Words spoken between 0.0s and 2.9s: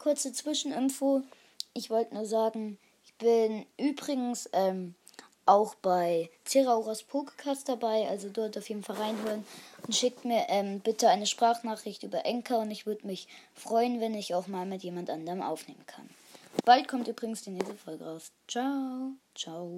kurze Zwischeninfo. Ich wollte nur sagen,